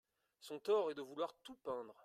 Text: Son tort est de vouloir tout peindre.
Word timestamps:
Son 0.39 0.57
tort 0.57 0.89
est 0.89 0.95
de 0.95 1.03
vouloir 1.03 1.31
tout 1.43 1.53
peindre. 1.61 1.95